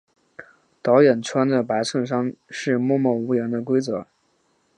[0.81, 4.07] 导演穿着白衬衫是默默无言的规则。